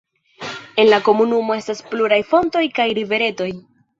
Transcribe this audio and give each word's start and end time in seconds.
En 0.83 0.87
la 0.93 0.97
komunumo 1.09 1.57
estas 1.59 1.83
pluraj 1.91 2.19
fontoj 2.31 2.65
kaj 2.81 2.89
riveretoj. 3.01 3.51